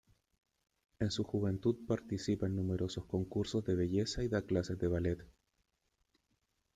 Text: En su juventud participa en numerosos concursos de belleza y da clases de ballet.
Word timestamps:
En 0.99 1.11
su 1.11 1.23
juventud 1.23 1.77
participa 1.87 2.47
en 2.47 2.55
numerosos 2.55 3.05
concursos 3.05 3.63
de 3.65 3.75
belleza 3.75 4.23
y 4.23 4.29
da 4.29 4.41
clases 4.41 4.79
de 4.79 4.87
ballet. 4.87 5.27